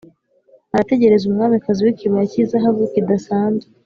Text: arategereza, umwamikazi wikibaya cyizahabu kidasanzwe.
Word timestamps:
arategereza, 0.73 1.23
umwamikazi 1.27 1.79
wikibaya 1.85 2.29
cyizahabu 2.31 2.81
kidasanzwe. 2.93 3.69